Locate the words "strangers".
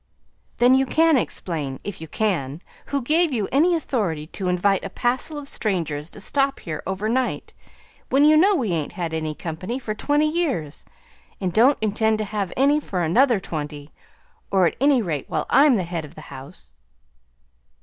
5.47-6.09